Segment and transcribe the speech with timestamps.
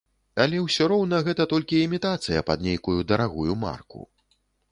[0.43, 4.01] Але ўсё роўна гэта толькі імітацыя пад нейкую дарагую марку.